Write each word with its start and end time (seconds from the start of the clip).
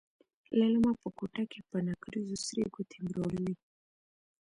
ليلما 0.57 0.91
په 1.01 1.09
کوټه 1.17 1.43
کې 1.51 1.59
په 1.69 1.77
نکريزو 1.87 2.35
سرې 2.45 2.63
ګوتې 2.73 2.97
مروړلې. 3.05 3.53